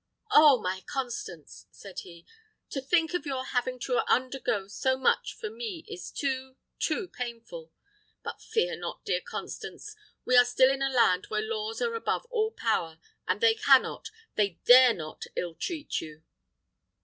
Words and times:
"Oh, 0.31 0.59
my 0.59 0.83
Constance!" 0.87 1.67
said 1.69 1.99
he, 1.99 2.25
"to 2.71 2.81
think 2.81 3.13
of 3.13 3.27
your 3.27 3.45
having 3.45 3.77
to 3.81 3.99
undergo 4.11 4.67
so 4.67 4.97
much 4.97 5.35
for 5.35 5.47
me 5.51 5.85
is 5.87 6.09
too, 6.09 6.55
too 6.79 7.07
painful! 7.07 7.71
But 8.23 8.41
fear 8.41 8.75
not, 8.75 9.05
dear 9.05 9.21
Constance; 9.21 9.95
we 10.25 10.35
are 10.35 10.43
still 10.43 10.71
in 10.71 10.81
a 10.81 10.89
land 10.89 11.27
where 11.27 11.43
laws 11.47 11.83
are 11.83 11.93
above 11.93 12.25
all 12.31 12.49
power, 12.49 12.97
and 13.27 13.41
they 13.41 13.53
cannot, 13.53 14.09
they 14.33 14.57
dare 14.65 14.95
not 14.95 15.27
ill 15.35 15.53
treat 15.53 16.01
you!" 16.01 16.23